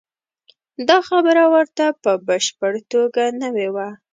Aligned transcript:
دا 0.89 0.97
خبره 1.09 1.43
ورته 1.53 1.85
په 2.03 2.11
بشپړه 2.27 2.81
توګه 2.93 3.23
نوې 3.41 3.67
وه. 3.75 3.87